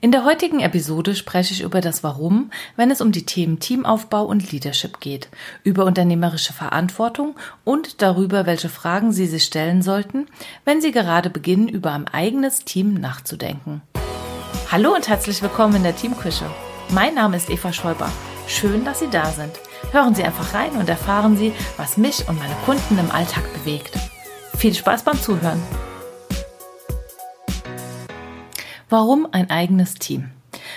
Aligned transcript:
In 0.00 0.12
der 0.12 0.24
heutigen 0.24 0.60
Episode 0.60 1.16
spreche 1.16 1.52
ich 1.52 1.62
über 1.62 1.80
das 1.80 2.04
Warum, 2.04 2.52
wenn 2.76 2.92
es 2.92 3.00
um 3.00 3.10
die 3.10 3.26
Themen 3.26 3.58
Teamaufbau 3.58 4.24
und 4.24 4.52
Leadership 4.52 5.00
geht, 5.00 5.28
über 5.64 5.86
unternehmerische 5.86 6.52
Verantwortung 6.52 7.34
und 7.64 8.00
darüber, 8.00 8.46
welche 8.46 8.68
Fragen 8.68 9.10
Sie 9.10 9.26
sich 9.26 9.42
stellen 9.42 9.82
sollten, 9.82 10.28
wenn 10.64 10.80
Sie 10.80 10.92
gerade 10.92 11.30
beginnen, 11.30 11.68
über 11.68 11.90
ein 11.90 12.06
eigenes 12.06 12.60
Team 12.60 12.94
nachzudenken. 12.94 13.82
Hallo 14.70 14.94
und 14.94 15.08
herzlich 15.08 15.42
willkommen 15.42 15.74
in 15.74 15.82
der 15.82 15.96
Teamküche. 15.96 16.46
Mein 16.90 17.16
Name 17.16 17.36
ist 17.36 17.50
Eva 17.50 17.72
Schäuber. 17.72 18.12
Schön, 18.46 18.84
dass 18.84 19.00
Sie 19.00 19.10
da 19.10 19.26
sind. 19.32 19.58
Hören 19.90 20.14
Sie 20.14 20.22
einfach 20.22 20.54
rein 20.54 20.70
und 20.76 20.88
erfahren 20.88 21.36
Sie, 21.36 21.52
was 21.76 21.96
mich 21.96 22.28
und 22.28 22.38
meine 22.38 22.54
Kunden 22.64 22.98
im 22.98 23.10
Alltag 23.10 23.52
bewegt. 23.52 23.98
Viel 24.56 24.74
Spaß 24.74 25.02
beim 25.02 25.20
Zuhören. 25.20 25.60
Warum 28.90 29.28
ein 29.32 29.50
eigenes 29.50 29.94
Team? 29.94 30.30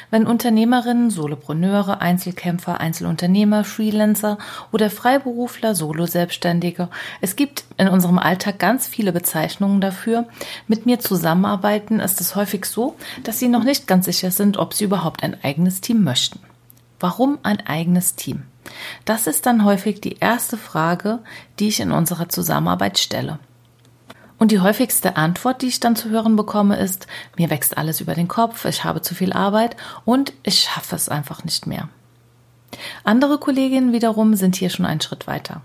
Wenn 0.10 0.28
Unternehmerinnen, 0.28 1.10
Solopreneure, 1.12 2.02
Einzelkämpfer, 2.02 2.82
Einzelunternehmer, 2.82 3.64
Freelancer 3.64 4.38
oder 4.74 4.90
Freiberufler, 4.90 5.76
Solo-Selbstständige, 5.76 6.90
es 7.22 7.38
gibt 7.38 7.64
in 7.78 7.88
unserem 7.88 8.20
Alltag 8.20 8.60
ganz 8.60 8.86
viele 8.86 9.14
Bezeichnungen 9.14 9.80
dafür. 9.80 10.28
Mit 10.68 10.86
mir 10.86 11.00
zusammenarbeiten 11.00 12.02
ist 12.02 12.20
es 12.20 12.36
häufig 12.36 12.66
so, 12.66 12.98
dass 13.24 13.40
sie 13.40 13.48
noch 13.48 13.64
nicht 13.64 13.88
ganz 13.88 14.06
sicher 14.06 14.32
sind, 14.32 14.58
ob 14.58 14.74
sie 14.74 14.84
überhaupt 14.84 15.24
ein 15.24 15.42
eigenes 15.42 15.80
Team 15.80 16.04
möchten. 16.04 16.40
Warum 17.00 17.40
ein 17.44 17.66
eigenes 17.66 18.16
Team? 18.16 18.44
Das 19.06 19.26
ist 19.26 19.46
dann 19.46 19.64
häufig 19.64 20.02
die 20.02 20.18
erste 20.20 20.58
Frage, 20.58 21.20
die 21.60 21.70
ich 21.70 21.80
in 21.80 21.94
unserer 21.94 22.28
Zusammenarbeit 22.28 23.00
stelle. 23.00 23.40
Und 24.42 24.50
die 24.50 24.60
häufigste 24.60 25.18
Antwort, 25.18 25.62
die 25.62 25.68
ich 25.68 25.80
dann 25.80 25.96
zu 25.96 26.10
hören 26.10 26.36
bekomme, 26.36 26.76
ist, 26.76 27.06
mir 27.38 27.52
wächst 27.52 27.78
alles 27.78 28.02
über 28.02 28.16
den 28.16 28.28
Kopf, 28.28 28.66
ich 28.66 28.84
habe 28.84 29.04
zu 29.04 29.14
viel 29.14 29.34
Arbeit 29.34 29.78
und 30.04 30.34
ich 30.42 30.62
schaffe 30.62 30.96
es 30.96 31.10
einfach 31.10 31.44
nicht 31.44 31.68
mehr. 31.68 31.90
Andere 33.04 33.38
Kolleginnen 33.38 33.94
wiederum 33.94 34.34
sind 34.34 34.56
hier 34.56 34.72
schon 34.72 34.88
einen 34.88 35.00
Schritt 35.00 35.28
weiter. 35.28 35.62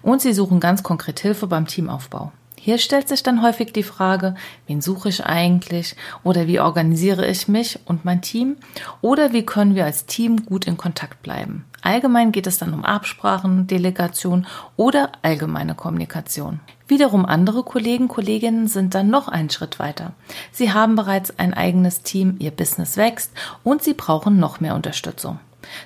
Und 0.00 0.22
sie 0.22 0.32
suchen 0.32 0.60
ganz 0.60 0.84
konkret 0.84 1.18
Hilfe 1.18 1.48
beim 1.48 1.66
Teamaufbau. 1.66 2.30
Hier 2.64 2.78
stellt 2.78 3.08
sich 3.08 3.22
dann 3.22 3.42
häufig 3.42 3.74
die 3.74 3.82
Frage, 3.82 4.36
wen 4.66 4.80
suche 4.80 5.10
ich 5.10 5.26
eigentlich 5.26 5.96
oder 6.22 6.46
wie 6.46 6.60
organisiere 6.60 7.26
ich 7.26 7.46
mich 7.46 7.78
und 7.84 8.06
mein 8.06 8.22
Team 8.22 8.56
oder 9.02 9.34
wie 9.34 9.44
können 9.44 9.74
wir 9.74 9.84
als 9.84 10.06
Team 10.06 10.46
gut 10.46 10.66
in 10.66 10.78
Kontakt 10.78 11.22
bleiben. 11.22 11.66
Allgemein 11.82 12.32
geht 12.32 12.46
es 12.46 12.56
dann 12.56 12.72
um 12.72 12.82
Absprachen, 12.82 13.66
Delegation 13.66 14.46
oder 14.76 15.12
allgemeine 15.20 15.74
Kommunikation. 15.74 16.60
Wiederum 16.88 17.26
andere 17.26 17.64
Kollegen, 17.64 18.08
Kolleginnen 18.08 18.66
sind 18.66 18.94
dann 18.94 19.10
noch 19.10 19.28
einen 19.28 19.50
Schritt 19.50 19.78
weiter. 19.78 20.14
Sie 20.50 20.72
haben 20.72 20.96
bereits 20.96 21.38
ein 21.38 21.52
eigenes 21.52 22.00
Team, 22.00 22.36
ihr 22.38 22.50
Business 22.50 22.96
wächst 22.96 23.30
und 23.62 23.82
sie 23.82 23.92
brauchen 23.92 24.38
noch 24.38 24.60
mehr 24.60 24.74
Unterstützung. 24.74 25.38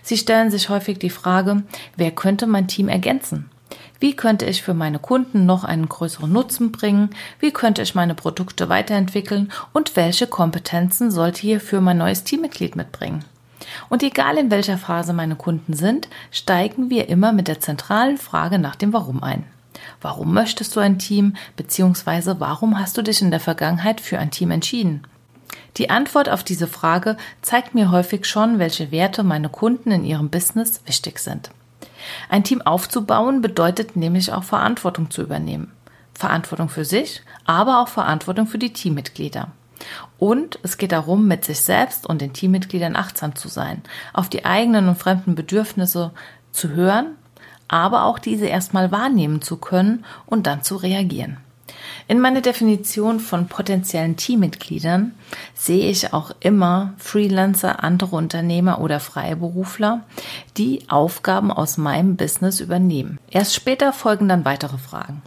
Sie 0.02 0.16
stellen 0.16 0.52
sich 0.52 0.68
häufig 0.68 1.00
die 1.00 1.10
Frage, 1.10 1.64
wer 1.96 2.12
könnte 2.12 2.46
mein 2.46 2.68
Team 2.68 2.88
ergänzen? 2.88 3.50
Wie 4.00 4.14
könnte 4.14 4.46
ich 4.46 4.62
für 4.62 4.74
meine 4.74 5.00
Kunden 5.00 5.44
noch 5.44 5.64
einen 5.64 5.88
größeren 5.88 6.30
Nutzen 6.30 6.70
bringen? 6.70 7.10
Wie 7.40 7.50
könnte 7.50 7.82
ich 7.82 7.96
meine 7.96 8.14
Produkte 8.14 8.68
weiterentwickeln? 8.68 9.50
Und 9.72 9.96
welche 9.96 10.28
Kompetenzen 10.28 11.10
sollte 11.10 11.40
hierfür 11.40 11.80
mein 11.80 11.98
neues 11.98 12.22
Teammitglied 12.22 12.76
mitbringen? 12.76 13.24
Und 13.88 14.04
egal 14.04 14.38
in 14.38 14.50
welcher 14.50 14.78
Phase 14.78 15.12
meine 15.12 15.34
Kunden 15.34 15.72
sind, 15.72 16.08
steigen 16.30 16.90
wir 16.90 17.08
immer 17.08 17.32
mit 17.32 17.48
der 17.48 17.60
zentralen 17.60 18.18
Frage 18.18 18.58
nach 18.58 18.76
dem 18.76 18.92
Warum 18.92 19.22
ein. 19.22 19.44
Warum 20.00 20.32
möchtest 20.32 20.76
du 20.76 20.80
ein 20.80 20.98
Team, 20.98 21.34
beziehungsweise 21.56 22.38
warum 22.38 22.78
hast 22.78 22.96
du 22.96 23.02
dich 23.02 23.20
in 23.20 23.30
der 23.30 23.40
Vergangenheit 23.40 24.00
für 24.00 24.18
ein 24.18 24.30
Team 24.30 24.52
entschieden? 24.52 25.02
Die 25.76 25.90
Antwort 25.90 26.28
auf 26.28 26.44
diese 26.44 26.66
Frage 26.66 27.16
zeigt 27.42 27.74
mir 27.74 27.90
häufig 27.90 28.26
schon, 28.26 28.58
welche 28.58 28.90
Werte 28.90 29.22
meine 29.22 29.48
Kunden 29.48 29.90
in 29.90 30.04
ihrem 30.04 30.28
Business 30.28 30.82
wichtig 30.86 31.18
sind. 31.18 31.50
Ein 32.28 32.44
Team 32.44 32.62
aufzubauen 32.62 33.40
bedeutet 33.40 33.96
nämlich 33.96 34.32
auch 34.32 34.44
Verantwortung 34.44 35.10
zu 35.10 35.22
übernehmen. 35.22 35.72
Verantwortung 36.14 36.68
für 36.68 36.84
sich, 36.84 37.22
aber 37.44 37.80
auch 37.80 37.88
Verantwortung 37.88 38.46
für 38.46 38.58
die 38.58 38.72
Teammitglieder. 38.72 39.48
Und 40.18 40.58
es 40.62 40.76
geht 40.76 40.92
darum, 40.92 41.28
mit 41.28 41.44
sich 41.44 41.60
selbst 41.60 42.06
und 42.06 42.20
den 42.20 42.32
Teammitgliedern 42.32 42.96
achtsam 42.96 43.36
zu 43.36 43.48
sein, 43.48 43.82
auf 44.12 44.28
die 44.28 44.44
eigenen 44.44 44.88
und 44.88 44.98
fremden 44.98 45.36
Bedürfnisse 45.36 46.12
zu 46.50 46.70
hören, 46.70 47.14
aber 47.68 48.04
auch 48.04 48.18
diese 48.18 48.46
erstmal 48.46 48.90
wahrnehmen 48.90 49.42
zu 49.42 49.58
können 49.58 50.04
und 50.26 50.46
dann 50.46 50.62
zu 50.62 50.76
reagieren. 50.76 51.38
In 52.10 52.20
meiner 52.20 52.40
Definition 52.40 53.20
von 53.20 53.48
potenziellen 53.48 54.16
Teammitgliedern 54.16 55.12
sehe 55.54 55.90
ich 55.90 56.14
auch 56.14 56.30
immer 56.40 56.94
Freelancer, 56.96 57.84
andere 57.84 58.16
Unternehmer 58.16 58.80
oder 58.80 58.98
Freiberufler, 58.98 60.04
die 60.56 60.88
Aufgaben 60.88 61.52
aus 61.52 61.76
meinem 61.76 62.16
Business 62.16 62.60
übernehmen. 62.60 63.18
Erst 63.30 63.54
später 63.54 63.92
folgen 63.92 64.26
dann 64.26 64.46
weitere 64.46 64.78
Fragen. 64.78 65.20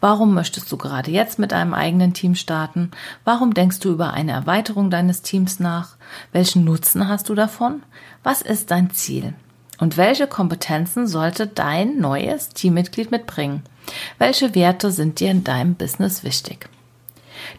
Warum 0.00 0.34
möchtest 0.34 0.72
du 0.72 0.76
gerade 0.76 1.12
jetzt 1.12 1.38
mit 1.38 1.52
einem 1.52 1.72
eigenen 1.72 2.14
Team 2.14 2.34
starten? 2.34 2.90
Warum 3.22 3.54
denkst 3.54 3.78
du 3.78 3.92
über 3.92 4.12
eine 4.12 4.32
Erweiterung 4.32 4.90
deines 4.90 5.22
Teams 5.22 5.60
nach? 5.60 5.90
Welchen 6.32 6.64
Nutzen 6.64 7.08
hast 7.08 7.28
du 7.28 7.36
davon? 7.36 7.84
Was 8.24 8.42
ist 8.42 8.72
dein 8.72 8.90
Ziel? 8.90 9.34
Und 9.78 9.96
welche 9.96 10.26
Kompetenzen 10.26 11.06
sollte 11.06 11.46
dein 11.46 11.98
neues 11.98 12.50
Teammitglied 12.50 13.10
mitbringen? 13.10 13.62
Welche 14.18 14.54
Werte 14.54 14.90
sind 14.90 15.20
dir 15.20 15.30
in 15.30 15.44
deinem 15.44 15.74
Business 15.74 16.24
wichtig? 16.24 16.68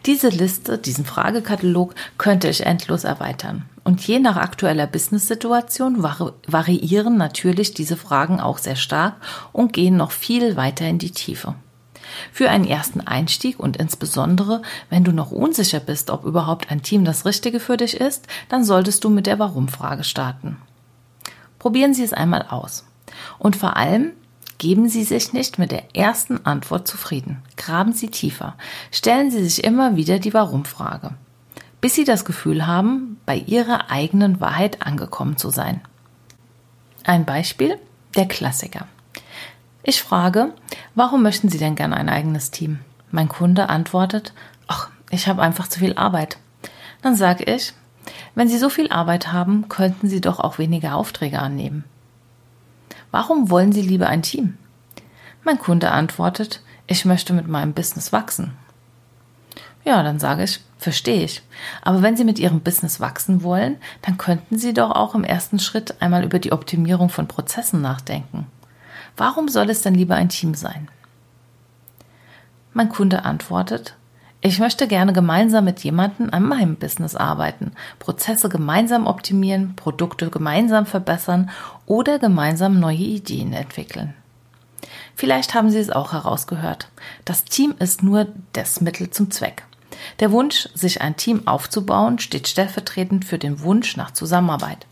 Diese 0.06 0.28
Liste, 0.28 0.78
diesen 0.78 1.04
Fragekatalog 1.04 1.94
könnte 2.18 2.48
ich 2.48 2.66
endlos 2.66 3.04
erweitern. 3.04 3.66
Und 3.84 4.04
je 4.06 4.18
nach 4.18 4.36
aktueller 4.36 4.86
Business-Situation 4.86 6.02
vari 6.02 6.32
variieren 6.48 7.16
natürlich 7.16 7.72
diese 7.72 7.96
Fragen 7.96 8.40
auch 8.40 8.58
sehr 8.58 8.74
stark 8.74 9.14
und 9.52 9.72
gehen 9.72 9.96
noch 9.96 10.10
viel 10.10 10.56
weiter 10.56 10.86
in 10.86 10.98
die 10.98 11.12
Tiefe. 11.12 11.54
Für 12.32 12.50
einen 12.50 12.66
ersten 12.66 13.00
Einstieg 13.00 13.60
und 13.60 13.76
insbesondere, 13.76 14.62
wenn 14.90 15.04
du 15.04 15.12
noch 15.12 15.30
unsicher 15.30 15.80
bist, 15.80 16.10
ob 16.10 16.24
überhaupt 16.24 16.70
ein 16.70 16.82
Team 16.82 17.04
das 17.04 17.24
Richtige 17.24 17.60
für 17.60 17.76
dich 17.76 17.94
ist, 17.94 18.26
dann 18.48 18.64
solltest 18.64 19.04
du 19.04 19.10
mit 19.10 19.26
der 19.26 19.38
Warum-Frage 19.38 20.04
starten. 20.04 20.56
Probieren 21.58 21.94
Sie 21.94 22.04
es 22.04 22.12
einmal 22.12 22.46
aus. 22.48 22.84
Und 23.38 23.56
vor 23.56 23.76
allem 23.76 24.12
Geben 24.58 24.88
Sie 24.88 25.04
sich 25.04 25.32
nicht 25.34 25.58
mit 25.58 25.70
der 25.70 25.94
ersten 25.94 26.46
Antwort 26.46 26.88
zufrieden. 26.88 27.42
Graben 27.56 27.92
Sie 27.92 28.08
tiefer. 28.08 28.54
Stellen 28.90 29.30
Sie 29.30 29.44
sich 29.44 29.64
immer 29.64 29.96
wieder 29.96 30.18
die 30.18 30.32
Warum-Frage. 30.32 31.10
Bis 31.82 31.94
Sie 31.94 32.04
das 32.04 32.24
Gefühl 32.24 32.66
haben, 32.66 33.20
bei 33.26 33.36
Ihrer 33.36 33.90
eigenen 33.90 34.40
Wahrheit 34.40 34.80
angekommen 34.80 35.36
zu 35.36 35.50
sein. 35.50 35.82
Ein 37.04 37.26
Beispiel, 37.26 37.78
der 38.16 38.26
Klassiker. 38.26 38.86
Ich 39.82 40.02
frage, 40.02 40.54
warum 40.94 41.22
möchten 41.22 41.50
Sie 41.50 41.58
denn 41.58 41.76
gerne 41.76 41.96
ein 41.96 42.08
eigenes 42.08 42.50
Team? 42.50 42.78
Mein 43.10 43.28
Kunde 43.28 43.68
antwortet, 43.68 44.32
ach, 44.66 44.88
ich 45.10 45.28
habe 45.28 45.42
einfach 45.42 45.68
zu 45.68 45.80
viel 45.80 45.94
Arbeit. 45.94 46.38
Dann 47.02 47.14
sage 47.14 47.44
ich, 47.44 47.74
wenn 48.36 48.48
Sie 48.48 48.58
so 48.58 48.68
viel 48.68 48.90
Arbeit 48.90 49.32
haben, 49.32 49.68
könnten 49.68 50.08
Sie 50.08 50.20
doch 50.20 50.38
auch 50.38 50.58
weniger 50.58 50.94
Aufträge 50.94 51.40
annehmen. 51.40 51.84
Warum 53.10 53.50
wollen 53.50 53.72
Sie 53.72 53.80
lieber 53.80 54.08
ein 54.08 54.22
Team? 54.22 54.58
Mein 55.42 55.58
Kunde 55.58 55.90
antwortet, 55.90 56.60
ich 56.86 57.06
möchte 57.06 57.32
mit 57.32 57.48
meinem 57.48 57.72
Business 57.72 58.12
wachsen. 58.12 58.52
Ja, 59.86 60.02
dann 60.02 60.18
sage 60.18 60.44
ich, 60.44 60.60
verstehe 60.76 61.24
ich. 61.24 61.42
Aber 61.80 62.02
wenn 62.02 62.16
Sie 62.16 62.24
mit 62.24 62.38
Ihrem 62.38 62.60
Business 62.60 63.00
wachsen 63.00 63.42
wollen, 63.42 63.78
dann 64.02 64.18
könnten 64.18 64.58
Sie 64.58 64.74
doch 64.74 64.90
auch 64.90 65.14
im 65.14 65.24
ersten 65.24 65.58
Schritt 65.58 66.02
einmal 66.02 66.22
über 66.22 66.38
die 66.38 66.52
Optimierung 66.52 67.08
von 67.08 67.28
Prozessen 67.28 67.80
nachdenken. 67.80 68.48
Warum 69.16 69.48
soll 69.48 69.70
es 69.70 69.80
dann 69.80 69.94
lieber 69.94 70.14
ein 70.14 70.28
Team 70.28 70.54
sein? 70.54 70.88
Mein 72.74 72.90
Kunde 72.90 73.24
antwortet, 73.24 73.96
ich 74.40 74.58
möchte 74.58 74.86
gerne 74.86 75.12
gemeinsam 75.12 75.64
mit 75.64 75.80
jemandem 75.80 76.30
an 76.30 76.44
meinem 76.44 76.76
Business 76.76 77.16
arbeiten, 77.16 77.72
Prozesse 77.98 78.48
gemeinsam 78.48 79.06
optimieren, 79.06 79.74
Produkte 79.76 80.30
gemeinsam 80.30 80.86
verbessern 80.86 81.50
oder 81.86 82.18
gemeinsam 82.18 82.78
neue 82.78 82.96
Ideen 82.96 83.52
entwickeln. 83.52 84.14
Vielleicht 85.14 85.54
haben 85.54 85.70
Sie 85.70 85.78
es 85.78 85.90
auch 85.90 86.12
herausgehört. 86.12 86.88
Das 87.24 87.44
Team 87.44 87.74
ist 87.78 88.02
nur 88.02 88.26
das 88.52 88.80
Mittel 88.80 89.10
zum 89.10 89.30
Zweck. 89.30 89.64
Der 90.20 90.30
Wunsch, 90.30 90.68
sich 90.74 91.00
ein 91.00 91.16
Team 91.16 91.48
aufzubauen, 91.48 92.18
steht 92.18 92.48
stellvertretend 92.48 93.24
für 93.24 93.38
den 93.38 93.62
Wunsch 93.62 93.96
nach 93.96 94.10
Zusammenarbeit. 94.10 94.86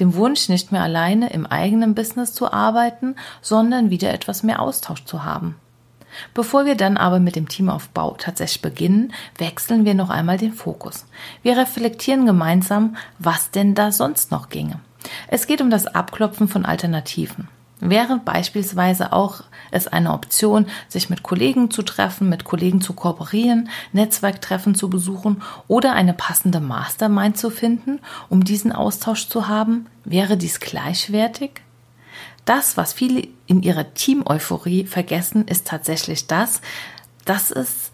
Dem 0.00 0.14
Wunsch, 0.14 0.48
nicht 0.48 0.72
mehr 0.72 0.82
alleine 0.82 1.30
im 1.30 1.44
eigenen 1.44 1.94
Business 1.94 2.32
zu 2.32 2.50
arbeiten, 2.50 3.16
sondern 3.42 3.90
wieder 3.90 4.12
etwas 4.12 4.42
mehr 4.42 4.60
Austausch 4.60 5.04
zu 5.04 5.24
haben. 5.24 5.56
Bevor 6.34 6.64
wir 6.64 6.76
dann 6.76 6.96
aber 6.96 7.20
mit 7.20 7.36
dem 7.36 7.48
Teamaufbau 7.48 8.16
tatsächlich 8.18 8.62
beginnen, 8.62 9.12
wechseln 9.38 9.84
wir 9.84 9.94
noch 9.94 10.10
einmal 10.10 10.38
den 10.38 10.52
Fokus. 10.52 11.06
Wir 11.42 11.56
reflektieren 11.56 12.26
gemeinsam, 12.26 12.96
was 13.18 13.50
denn 13.50 13.74
da 13.74 13.92
sonst 13.92 14.30
noch 14.30 14.48
ginge. 14.48 14.80
Es 15.28 15.46
geht 15.46 15.60
um 15.60 15.70
das 15.70 15.86
Abklopfen 15.86 16.48
von 16.48 16.64
Alternativen. 16.64 17.48
Wäre 17.80 18.18
beispielsweise 18.24 19.12
auch 19.12 19.42
es 19.70 19.86
eine 19.86 20.14
Option, 20.14 20.66
sich 20.88 21.10
mit 21.10 21.22
Kollegen 21.22 21.70
zu 21.70 21.82
treffen, 21.82 22.28
mit 22.30 22.44
Kollegen 22.44 22.80
zu 22.80 22.94
kooperieren, 22.94 23.68
Netzwerktreffen 23.92 24.74
zu 24.74 24.88
besuchen 24.88 25.42
oder 25.68 25.92
eine 25.92 26.14
passende 26.14 26.60
Mastermind 26.60 27.36
zu 27.36 27.50
finden, 27.50 28.00
um 28.30 28.44
diesen 28.44 28.72
Austausch 28.72 29.28
zu 29.28 29.48
haben? 29.48 29.86
Wäre 30.04 30.38
dies 30.38 30.60
gleichwertig? 30.60 31.60
Das, 32.46 32.76
was 32.76 32.94
viele 32.94 33.28
in 33.46 33.62
ihrer 33.62 33.92
Team-Euphorie 33.92 34.86
vergessen, 34.86 35.46
ist 35.46 35.66
tatsächlich 35.66 36.26
das, 36.26 36.62
dass 37.24 37.50
es 37.50 37.90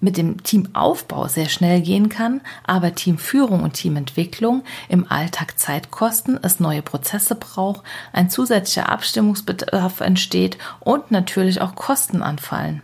mit 0.00 0.18
dem 0.18 0.42
Teamaufbau 0.42 1.26
sehr 1.26 1.48
schnell 1.48 1.80
gehen 1.80 2.10
kann, 2.10 2.42
aber 2.64 2.94
Teamführung 2.94 3.62
und 3.62 3.72
Teamentwicklung 3.72 4.62
im 4.90 5.10
Alltag 5.10 5.58
Zeit 5.58 5.90
kosten, 5.90 6.38
es 6.42 6.60
neue 6.60 6.82
Prozesse 6.82 7.34
braucht, 7.34 7.82
ein 8.12 8.28
zusätzlicher 8.28 8.90
Abstimmungsbedarf 8.90 10.00
entsteht 10.00 10.58
und 10.80 11.10
natürlich 11.10 11.62
auch 11.62 11.74
Kosten 11.74 12.22
anfallen. 12.22 12.82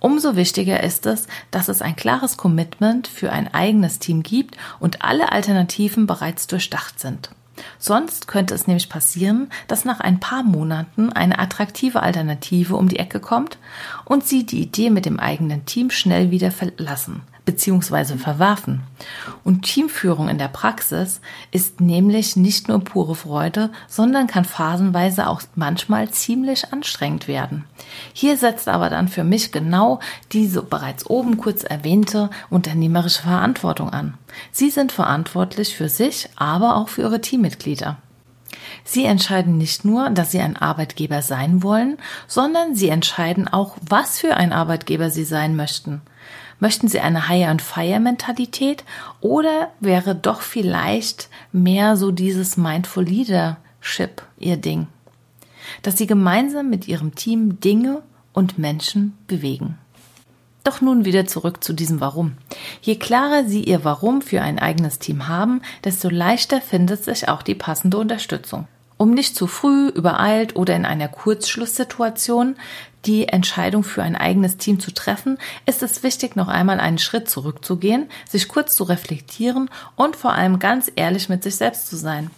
Umso 0.00 0.34
wichtiger 0.34 0.82
ist 0.82 1.06
es, 1.06 1.28
dass 1.52 1.68
es 1.68 1.82
ein 1.82 1.96
klares 1.96 2.36
Commitment 2.36 3.06
für 3.06 3.30
ein 3.30 3.52
eigenes 3.54 4.00
Team 4.00 4.24
gibt 4.24 4.56
und 4.80 5.02
alle 5.02 5.30
Alternativen 5.30 6.06
bereits 6.06 6.48
durchdacht 6.48 6.98
sind. 6.98 7.30
Sonst 7.78 8.28
könnte 8.28 8.54
es 8.54 8.66
nämlich 8.66 8.88
passieren, 8.88 9.50
dass 9.68 9.84
nach 9.84 10.00
ein 10.00 10.20
paar 10.20 10.42
Monaten 10.42 11.12
eine 11.12 11.38
attraktive 11.38 12.02
Alternative 12.02 12.76
um 12.76 12.88
die 12.88 12.98
Ecke 12.98 13.20
kommt 13.20 13.58
und 14.04 14.26
Sie 14.26 14.44
die 14.44 14.62
Idee 14.62 14.90
mit 14.90 15.06
dem 15.06 15.18
eigenen 15.18 15.64
Team 15.66 15.90
schnell 15.90 16.30
wieder 16.30 16.50
verlassen 16.50 17.22
bzw. 17.46 18.18
verwerfen. 18.18 18.82
Und 19.42 19.62
Teamführung 19.62 20.28
in 20.28 20.36
der 20.36 20.48
Praxis 20.48 21.20
ist 21.50 21.80
nämlich 21.80 22.36
nicht 22.36 22.68
nur 22.68 22.80
pure 22.80 23.14
Freude, 23.14 23.70
sondern 23.88 24.26
kann 24.26 24.44
phasenweise 24.44 25.28
auch 25.28 25.40
manchmal 25.54 26.10
ziemlich 26.10 26.72
anstrengend 26.72 27.28
werden. 27.28 27.64
Hier 28.12 28.36
setzt 28.36 28.68
aber 28.68 28.90
dann 28.90 29.08
für 29.08 29.24
mich 29.24 29.52
genau 29.52 30.00
diese 30.32 30.62
bereits 30.62 31.08
oben 31.08 31.38
kurz 31.38 31.62
erwähnte 31.62 32.28
unternehmerische 32.50 33.22
Verantwortung 33.22 33.90
an. 33.90 34.14
Sie 34.52 34.68
sind 34.68 34.92
verantwortlich 34.92 35.74
für 35.74 35.88
sich, 35.88 36.28
aber 36.36 36.76
auch 36.76 36.88
für 36.88 37.02
Ihre 37.02 37.20
Teammitglieder. 37.20 37.96
Sie 38.84 39.04
entscheiden 39.04 39.58
nicht 39.58 39.84
nur, 39.84 40.10
dass 40.10 40.32
Sie 40.32 40.40
ein 40.40 40.56
Arbeitgeber 40.56 41.22
sein 41.22 41.62
wollen, 41.62 41.98
sondern 42.26 42.74
Sie 42.74 42.88
entscheiden 42.88 43.48
auch, 43.48 43.76
was 43.80 44.18
für 44.18 44.36
ein 44.36 44.52
Arbeitgeber 44.52 45.10
Sie 45.10 45.24
sein 45.24 45.56
möchten. 45.56 46.02
Möchten 46.58 46.88
Sie 46.88 47.00
eine 47.00 47.28
Hire-and-Fire-Mentalität 47.28 48.84
oder 49.20 49.72
wäre 49.80 50.14
doch 50.14 50.40
vielleicht 50.40 51.28
mehr 51.52 51.96
so 51.96 52.10
dieses 52.10 52.56
Mindful 52.56 53.04
Leadership 53.04 54.22
Ihr 54.38 54.56
Ding? 54.56 54.86
Dass 55.82 55.98
Sie 55.98 56.06
gemeinsam 56.06 56.70
mit 56.70 56.88
Ihrem 56.88 57.14
Team 57.14 57.60
Dinge 57.60 58.02
und 58.32 58.58
Menschen 58.58 59.16
bewegen. 59.26 59.78
Doch 60.64 60.80
nun 60.80 61.04
wieder 61.04 61.26
zurück 61.26 61.62
zu 61.62 61.72
diesem 61.74 62.00
Warum. 62.00 62.32
Je 62.80 62.96
klarer 62.96 63.44
Sie 63.44 63.62
Ihr 63.62 63.84
Warum 63.84 64.22
für 64.22 64.42
ein 64.42 64.58
eigenes 64.58 64.98
Team 64.98 65.28
haben, 65.28 65.62
desto 65.84 66.08
leichter 66.08 66.60
findet 66.60 67.04
sich 67.04 67.28
auch 67.28 67.42
die 67.42 67.54
passende 67.54 67.98
Unterstützung. 67.98 68.66
Um 68.96 69.10
nicht 69.10 69.36
zu 69.36 69.46
früh, 69.46 69.88
übereilt 69.88 70.56
oder 70.56 70.74
in 70.74 70.86
einer 70.86 71.08
Kurzschlusssituation 71.08 72.56
die 73.06 73.28
Entscheidung 73.28 73.84
für 73.84 74.02
ein 74.02 74.16
eigenes 74.16 74.56
Team 74.56 74.80
zu 74.80 74.92
treffen, 74.92 75.38
ist 75.64 75.82
es 75.82 76.02
wichtig, 76.02 76.36
noch 76.36 76.48
einmal 76.48 76.80
einen 76.80 76.98
Schritt 76.98 77.30
zurückzugehen, 77.30 78.08
sich 78.28 78.48
kurz 78.48 78.74
zu 78.74 78.84
reflektieren 78.84 79.70
und 79.94 80.16
vor 80.16 80.32
allem 80.32 80.58
ganz 80.58 80.90
ehrlich 80.96 81.28
mit 81.28 81.42
sich 81.42 81.56
selbst 81.56 81.88
zu 81.88 81.96
sein. 81.96 82.30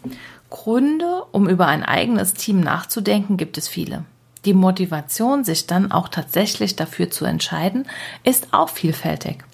Gründe, 0.50 1.24
um 1.32 1.48
über 1.48 1.66
ein 1.66 1.84
eigenes 1.84 2.34
Team 2.34 2.60
nachzudenken, 2.60 3.36
gibt 3.36 3.58
es 3.58 3.68
viele. 3.68 4.04
Die 4.44 4.54
Motivation, 4.54 5.44
sich 5.44 5.66
dann 5.66 5.90
auch 5.90 6.08
tatsächlich 6.08 6.76
dafür 6.76 7.10
zu 7.10 7.24
entscheiden, 7.24 7.86
ist 8.24 8.48
auch 8.52 8.68
vielfältig. 8.68 9.44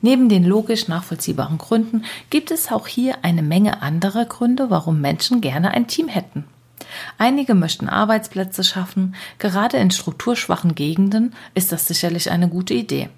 Neben 0.00 0.28
den 0.28 0.44
logisch 0.44 0.88
nachvollziehbaren 0.88 1.58
Gründen 1.58 2.04
gibt 2.28 2.50
es 2.50 2.70
auch 2.70 2.86
hier 2.86 3.16
eine 3.22 3.42
Menge 3.42 3.82
anderer 3.82 4.24
Gründe, 4.24 4.68
warum 4.68 5.00
Menschen 5.00 5.40
gerne 5.40 5.70
ein 5.70 5.86
Team 5.86 6.08
hätten. 6.08 6.44
Einige 7.18 7.54
möchten 7.54 7.88
Arbeitsplätze 7.88 8.64
schaffen, 8.64 9.14
gerade 9.38 9.76
in 9.78 9.90
strukturschwachen 9.90 10.74
Gegenden 10.74 11.34
ist 11.54 11.72
das 11.72 11.86
sicherlich 11.86 12.30
eine 12.30 12.48
gute 12.48 12.74
Idee. 12.74 13.08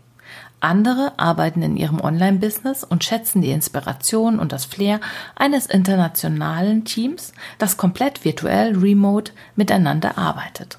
Andere 0.61 1.12
arbeiten 1.19 1.62
in 1.62 1.76
ihrem 1.76 2.00
Online-Business 2.00 2.85
und 2.85 3.05
schätzen 3.05 3.43
die 3.43 3.50
Inspiration 3.50 4.38
und 4.38 4.50
das 4.50 4.65
Flair 4.65 5.00
eines 5.37 5.67
internationalen 5.67 6.85
Teams, 6.85 7.35
das 7.59 7.76
komplett 7.76 8.25
virtuell 8.25 8.76
remote 8.76 9.32
miteinander 9.56 10.17
arbeitet. 10.17 10.79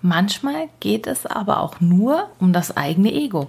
Manchmal 0.00 0.68
geht 0.78 1.06
es 1.06 1.26
aber 1.26 1.60
auch 1.60 1.80
nur 1.80 2.28
um 2.38 2.52
das 2.52 2.76
eigene 2.76 3.12
Ego. 3.12 3.48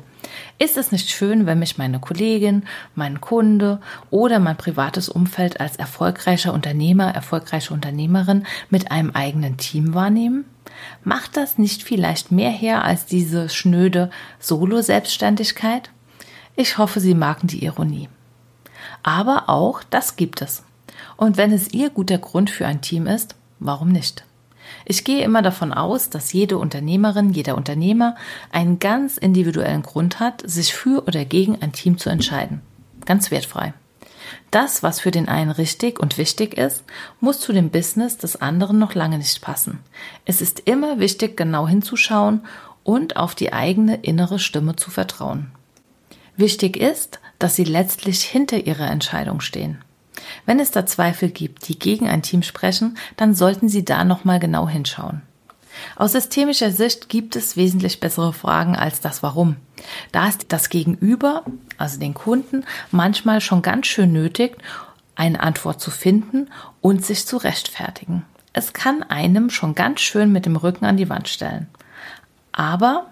Ist 0.57 0.77
es 0.77 0.91
nicht 0.91 1.09
schön, 1.09 1.45
wenn 1.45 1.59
mich 1.59 1.77
meine 1.77 1.99
Kollegin, 1.99 2.63
mein 2.95 3.21
Kunde 3.21 3.79
oder 4.09 4.39
mein 4.39 4.57
privates 4.57 5.09
Umfeld 5.09 5.61
als 5.61 5.75
erfolgreicher 5.75 6.53
Unternehmer, 6.53 7.13
erfolgreiche 7.13 7.73
Unternehmerin 7.73 8.45
mit 8.69 8.91
einem 8.91 9.11
eigenen 9.11 9.57
Team 9.57 9.93
wahrnehmen? 9.93 10.45
Macht 11.03 11.37
das 11.37 11.57
nicht 11.57 11.83
vielleicht 11.83 12.31
mehr 12.31 12.51
her 12.51 12.83
als 12.83 13.05
diese 13.05 13.49
schnöde 13.49 14.09
Solo-Selbstständigkeit? 14.39 15.91
Ich 16.55 16.77
hoffe, 16.77 16.99
Sie 16.99 17.13
merken 17.13 17.47
die 17.47 17.63
Ironie. 17.63 18.09
Aber 19.03 19.49
auch 19.49 19.83
das 19.89 20.15
gibt 20.15 20.41
es. 20.41 20.63
Und 21.15 21.37
wenn 21.37 21.51
es 21.51 21.73
Ihr 21.73 21.89
guter 21.89 22.17
Grund 22.17 22.49
für 22.49 22.65
ein 22.65 22.81
Team 22.81 23.07
ist, 23.07 23.35
warum 23.59 23.89
nicht? 23.89 24.25
Ich 24.85 25.03
gehe 25.03 25.23
immer 25.23 25.41
davon 25.41 25.73
aus, 25.73 26.09
dass 26.09 26.33
jede 26.33 26.57
Unternehmerin, 26.57 27.31
jeder 27.31 27.55
Unternehmer 27.55 28.15
einen 28.51 28.79
ganz 28.79 29.17
individuellen 29.17 29.83
Grund 29.83 30.19
hat, 30.19 30.41
sich 30.49 30.73
für 30.73 31.05
oder 31.05 31.25
gegen 31.25 31.61
ein 31.61 31.71
Team 31.71 31.97
zu 31.97 32.09
entscheiden. 32.09 32.61
Ganz 33.05 33.31
wertfrei. 33.31 33.73
Das, 34.51 34.83
was 34.83 34.99
für 34.99 35.11
den 35.11 35.27
einen 35.27 35.51
richtig 35.51 35.99
und 35.99 36.17
wichtig 36.17 36.55
ist, 36.55 36.83
muss 37.19 37.39
zu 37.39 37.53
dem 37.53 37.69
Business 37.69 38.17
des 38.17 38.41
anderen 38.41 38.79
noch 38.79 38.95
lange 38.95 39.17
nicht 39.17 39.41
passen. 39.41 39.79
Es 40.25 40.41
ist 40.41 40.61
immer 40.61 40.99
wichtig, 40.99 41.37
genau 41.37 41.67
hinzuschauen 41.67 42.41
und 42.83 43.17
auf 43.17 43.35
die 43.35 43.53
eigene 43.53 43.97
innere 43.97 44.39
Stimme 44.39 44.75
zu 44.75 44.89
vertrauen. 44.91 45.51
Wichtig 46.35 46.77
ist, 46.77 47.19
dass 47.37 47.55
Sie 47.55 47.63
letztlich 47.63 48.21
hinter 48.23 48.65
Ihrer 48.65 48.89
Entscheidung 48.89 49.41
stehen. 49.41 49.83
Wenn 50.45 50.59
es 50.59 50.71
da 50.71 50.85
Zweifel 50.85 51.29
gibt, 51.29 51.67
die 51.67 51.77
gegen 51.77 52.07
ein 52.07 52.21
Team 52.21 52.43
sprechen, 52.43 52.97
dann 53.17 53.35
sollten 53.35 53.69
Sie 53.69 53.85
da 53.85 54.03
nochmal 54.03 54.39
genau 54.39 54.67
hinschauen. 54.67 55.21
Aus 55.95 56.11
systemischer 56.13 56.71
Sicht 56.71 57.09
gibt 57.09 57.35
es 57.35 57.55
wesentlich 57.55 57.99
bessere 57.99 58.33
Fragen 58.33 58.75
als 58.75 59.01
das 59.01 59.23
Warum. 59.23 59.55
Da 60.11 60.27
ist 60.27 60.47
das 60.49 60.69
Gegenüber, 60.69 61.43
also 61.77 61.99
den 61.99 62.13
Kunden, 62.13 62.65
manchmal 62.91 63.41
schon 63.41 63.61
ganz 63.61 63.87
schön 63.87 64.11
nötig, 64.11 64.57
eine 65.15 65.41
Antwort 65.41 65.81
zu 65.81 65.91
finden 65.91 66.49
und 66.81 67.05
sich 67.05 67.25
zu 67.25 67.37
rechtfertigen. 67.37 68.25
Es 68.53 68.73
kann 68.73 69.03
einem 69.03 69.49
schon 69.49 69.75
ganz 69.75 70.01
schön 70.01 70.31
mit 70.31 70.45
dem 70.45 70.55
Rücken 70.55 70.85
an 70.85 70.97
die 70.97 71.09
Wand 71.09 71.27
stellen. 71.27 71.67
Aber 72.51 73.07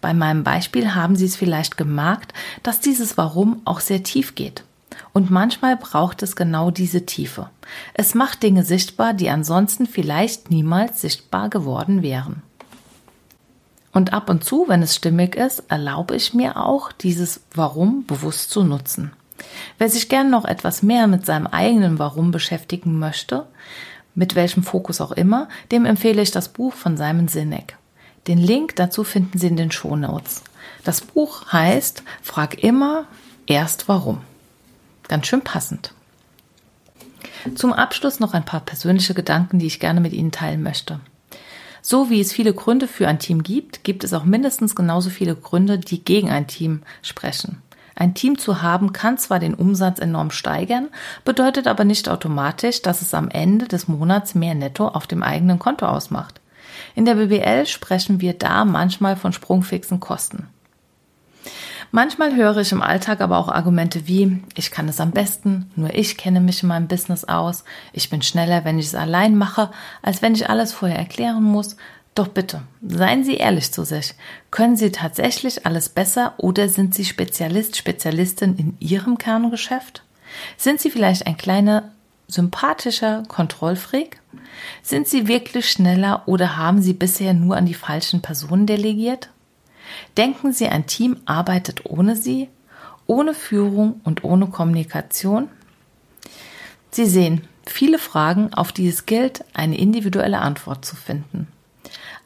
bei 0.00 0.14
meinem 0.14 0.44
Beispiel 0.44 0.94
haben 0.94 1.16
Sie 1.16 1.26
es 1.26 1.36
vielleicht 1.36 1.76
gemerkt, 1.76 2.32
dass 2.62 2.80
dieses 2.80 3.16
Warum 3.16 3.62
auch 3.64 3.80
sehr 3.80 4.02
tief 4.02 4.34
geht. 4.34 4.64
Und 5.12 5.30
manchmal 5.30 5.76
braucht 5.76 6.22
es 6.22 6.36
genau 6.36 6.70
diese 6.70 7.06
Tiefe. 7.06 7.50
Es 7.94 8.14
macht 8.14 8.42
Dinge 8.42 8.64
sichtbar, 8.64 9.14
die 9.14 9.30
ansonsten 9.30 9.86
vielleicht 9.86 10.50
niemals 10.50 11.00
sichtbar 11.00 11.48
geworden 11.48 12.02
wären. 12.02 12.42
Und 13.92 14.12
ab 14.12 14.28
und 14.28 14.44
zu, 14.44 14.64
wenn 14.66 14.82
es 14.82 14.96
stimmig 14.96 15.36
ist, 15.36 15.64
erlaube 15.68 16.16
ich 16.16 16.34
mir 16.34 16.56
auch, 16.56 16.90
dieses 16.90 17.40
Warum 17.52 18.04
bewusst 18.06 18.50
zu 18.50 18.64
nutzen. 18.64 19.12
Wer 19.78 19.88
sich 19.88 20.08
gern 20.08 20.30
noch 20.30 20.44
etwas 20.44 20.82
mehr 20.82 21.06
mit 21.06 21.24
seinem 21.24 21.46
eigenen 21.46 21.98
Warum 21.98 22.32
beschäftigen 22.32 22.98
möchte, 22.98 23.46
mit 24.14 24.34
welchem 24.34 24.62
Fokus 24.62 25.00
auch 25.00 25.12
immer, 25.12 25.48
dem 25.70 25.84
empfehle 25.84 26.22
ich 26.22 26.30
das 26.30 26.48
Buch 26.48 26.72
von 26.72 26.96
Simon 26.96 27.28
Sinek. 27.28 27.76
Den 28.26 28.38
Link 28.38 28.76
dazu 28.76 29.04
finden 29.04 29.38
Sie 29.38 29.48
in 29.48 29.56
den 29.56 29.70
Shownotes. 29.70 30.42
Das 30.82 31.00
Buch 31.00 31.52
heißt 31.52 32.02
Frag 32.22 32.62
immer 32.62 33.06
erst 33.46 33.88
warum. 33.88 34.20
Ganz 35.08 35.26
schön 35.26 35.42
passend. 35.42 35.92
Zum 37.54 37.72
Abschluss 37.72 38.20
noch 38.20 38.32
ein 38.32 38.44
paar 38.44 38.60
persönliche 38.60 39.14
Gedanken, 39.14 39.58
die 39.58 39.66
ich 39.66 39.80
gerne 39.80 40.00
mit 40.00 40.12
Ihnen 40.12 40.32
teilen 40.32 40.62
möchte. 40.62 41.00
So 41.82 42.08
wie 42.08 42.20
es 42.20 42.32
viele 42.32 42.54
Gründe 42.54 42.88
für 42.88 43.06
ein 43.06 43.18
Team 43.18 43.42
gibt, 43.42 43.84
gibt 43.84 44.04
es 44.04 44.14
auch 44.14 44.24
mindestens 44.24 44.74
genauso 44.74 45.10
viele 45.10 45.36
Gründe, 45.36 45.78
die 45.78 46.02
gegen 46.02 46.30
ein 46.30 46.46
Team 46.46 46.82
sprechen. 47.02 47.60
Ein 47.94 48.14
Team 48.14 48.38
zu 48.38 48.62
haben 48.62 48.92
kann 48.92 49.18
zwar 49.18 49.38
den 49.38 49.54
Umsatz 49.54 49.98
enorm 49.98 50.30
steigern, 50.30 50.88
bedeutet 51.24 51.66
aber 51.66 51.84
nicht 51.84 52.08
automatisch, 52.08 52.80
dass 52.80 53.02
es 53.02 53.12
am 53.12 53.28
Ende 53.28 53.68
des 53.68 53.86
Monats 53.86 54.34
mehr 54.34 54.54
Netto 54.54 54.88
auf 54.88 55.06
dem 55.06 55.22
eigenen 55.22 55.58
Konto 55.58 55.86
ausmacht. 55.86 56.40
In 56.94 57.04
der 57.04 57.16
BWL 57.16 57.66
sprechen 57.66 58.20
wir 58.20 58.32
da 58.32 58.64
manchmal 58.64 59.16
von 59.16 59.32
sprungfixen 59.32 60.00
Kosten. 60.00 60.48
Manchmal 61.94 62.34
höre 62.34 62.56
ich 62.56 62.72
im 62.72 62.82
Alltag 62.82 63.20
aber 63.20 63.38
auch 63.38 63.46
Argumente 63.46 64.08
wie, 64.08 64.42
ich 64.56 64.72
kann 64.72 64.88
es 64.88 64.98
am 64.98 65.12
besten, 65.12 65.70
nur 65.76 65.94
ich 65.94 66.16
kenne 66.16 66.40
mich 66.40 66.60
in 66.64 66.68
meinem 66.68 66.88
Business 66.88 67.22
aus, 67.22 67.62
ich 67.92 68.10
bin 68.10 68.20
schneller, 68.20 68.64
wenn 68.64 68.80
ich 68.80 68.86
es 68.86 68.96
allein 68.96 69.36
mache, 69.36 69.70
als 70.02 70.20
wenn 70.20 70.34
ich 70.34 70.50
alles 70.50 70.72
vorher 70.72 70.98
erklären 70.98 71.44
muss. 71.44 71.76
Doch 72.16 72.26
bitte, 72.26 72.62
seien 72.84 73.22
Sie 73.22 73.36
ehrlich 73.36 73.70
zu 73.70 73.84
sich. 73.84 74.16
Können 74.50 74.76
Sie 74.76 74.90
tatsächlich 74.90 75.66
alles 75.66 75.88
besser 75.88 76.34
oder 76.36 76.68
sind 76.68 76.96
Sie 76.96 77.04
Spezialist, 77.04 77.76
Spezialistin 77.76 78.56
in 78.56 78.76
Ihrem 78.80 79.16
Kerngeschäft? 79.16 80.02
Sind 80.56 80.80
Sie 80.80 80.90
vielleicht 80.90 81.28
ein 81.28 81.36
kleiner, 81.36 81.92
sympathischer 82.26 83.22
Kontrollfreak? 83.28 84.20
Sind 84.82 85.06
Sie 85.06 85.28
wirklich 85.28 85.70
schneller 85.70 86.24
oder 86.26 86.56
haben 86.56 86.82
Sie 86.82 86.92
bisher 86.92 87.34
nur 87.34 87.56
an 87.56 87.66
die 87.66 87.74
falschen 87.74 88.20
Personen 88.20 88.66
delegiert? 88.66 89.28
Denken 90.16 90.52
Sie, 90.52 90.68
ein 90.68 90.86
Team 90.86 91.18
arbeitet 91.26 91.86
ohne 91.86 92.16
Sie, 92.16 92.48
ohne 93.06 93.34
Führung 93.34 94.00
und 94.04 94.24
ohne 94.24 94.46
Kommunikation? 94.46 95.48
Sie 96.90 97.06
sehen 97.06 97.46
viele 97.66 97.98
Fragen, 97.98 98.54
auf 98.54 98.72
die 98.72 98.88
es 98.88 99.06
gilt, 99.06 99.44
eine 99.52 99.78
individuelle 99.78 100.38
Antwort 100.38 100.84
zu 100.84 100.96
finden. 100.96 101.48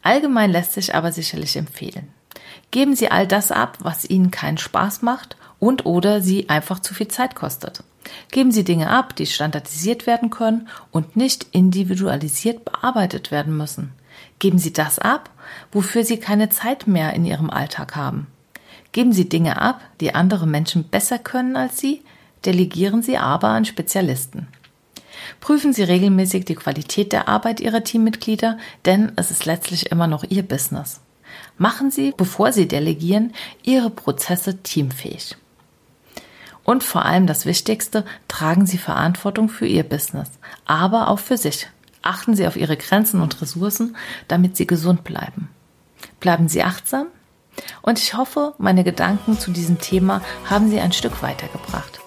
Allgemein 0.01 0.51
lässt 0.51 0.73
sich 0.73 0.95
aber 0.95 1.11
sicherlich 1.11 1.55
empfehlen. 1.55 2.07
Geben 2.71 2.95
Sie 2.95 3.09
all 3.09 3.27
das 3.27 3.51
ab, 3.51 3.77
was 3.81 4.09
Ihnen 4.09 4.31
keinen 4.31 4.57
Spaß 4.57 5.01
macht 5.01 5.37
und 5.59 5.85
oder 5.85 6.21
Sie 6.21 6.49
einfach 6.49 6.79
zu 6.79 6.93
viel 6.93 7.07
Zeit 7.07 7.35
kostet. 7.35 7.83
Geben 8.31 8.51
Sie 8.51 8.63
Dinge 8.63 8.89
ab, 8.89 9.15
die 9.15 9.25
standardisiert 9.25 10.07
werden 10.07 10.29
können 10.29 10.67
und 10.91 11.15
nicht 11.15 11.47
individualisiert 11.51 12.63
bearbeitet 12.65 13.31
werden 13.31 13.57
müssen. 13.57 13.91
Geben 14.39 14.57
Sie 14.57 14.73
das 14.73 14.99
ab, 14.99 15.29
wofür 15.71 16.03
Sie 16.03 16.17
keine 16.17 16.49
Zeit 16.49 16.87
mehr 16.87 17.13
in 17.13 17.25
Ihrem 17.25 17.49
Alltag 17.49 17.95
haben. 17.95 18.27
Geben 18.91 19.13
Sie 19.13 19.29
Dinge 19.29 19.61
ab, 19.61 19.81
die 19.99 20.15
andere 20.15 20.47
Menschen 20.47 20.85
besser 20.85 21.19
können 21.19 21.55
als 21.55 21.77
Sie, 21.77 22.01
delegieren 22.45 23.01
Sie 23.01 23.17
aber 23.17 23.49
an 23.49 23.65
Spezialisten. 23.65 24.47
Prüfen 25.41 25.73
Sie 25.73 25.83
regelmäßig 25.83 26.45
die 26.45 26.55
Qualität 26.55 27.11
der 27.11 27.27
Arbeit 27.27 27.59
Ihrer 27.59 27.83
Teammitglieder, 27.83 28.57
denn 28.85 29.11
es 29.15 29.31
ist 29.31 29.45
letztlich 29.45 29.91
immer 29.91 30.07
noch 30.07 30.23
Ihr 30.23 30.43
Business. 30.43 31.01
Machen 31.57 31.91
Sie, 31.91 32.13
bevor 32.15 32.51
Sie 32.51 32.67
delegieren, 32.67 33.33
Ihre 33.63 33.89
Prozesse 33.89 34.63
teamfähig. 34.63 35.35
Und 36.63 36.83
vor 36.83 37.05
allem 37.05 37.27
das 37.27 37.45
Wichtigste, 37.45 38.05
tragen 38.27 38.65
Sie 38.65 38.77
Verantwortung 38.77 39.49
für 39.49 39.67
Ihr 39.67 39.83
Business, 39.83 40.29
aber 40.65 41.09
auch 41.09 41.19
für 41.19 41.37
sich. 41.37 41.67
Achten 42.01 42.35
Sie 42.35 42.47
auf 42.47 42.55
Ihre 42.55 42.77
Grenzen 42.77 43.21
und 43.21 43.41
Ressourcen, 43.41 43.95
damit 44.27 44.55
Sie 44.57 44.67
gesund 44.67 45.03
bleiben. 45.03 45.49
Bleiben 46.19 46.47
Sie 46.47 46.63
achtsam 46.63 47.07
und 47.81 47.99
ich 47.99 48.15
hoffe, 48.15 48.53
meine 48.57 48.83
Gedanken 48.83 49.37
zu 49.37 49.51
diesem 49.51 49.79
Thema 49.79 50.21
haben 50.49 50.69
Sie 50.69 50.79
ein 50.79 50.91
Stück 50.91 51.21
weitergebracht. 51.21 51.99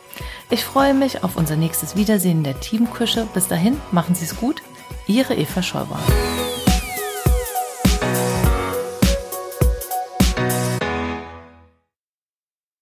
Ich 0.51 0.65
freue 0.65 0.95
mich 0.95 1.25
auf 1.25 1.37
unser 1.37 1.57
nächstes 1.57 1.97
Wiedersehen 1.97 2.39
in 2.39 2.45
der 2.45 2.61
Teamküche. 2.61 3.27
Bis 3.33 3.49
dahin, 3.49 3.81
machen 3.91 4.15
Sie 4.15 4.25
es 4.25 4.37
gut. 4.37 4.63
Ihre 5.07 5.35
Eva 5.35 5.63
Scheuber. 5.63 5.99